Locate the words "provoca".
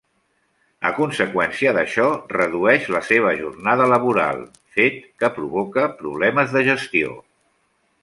5.39-5.89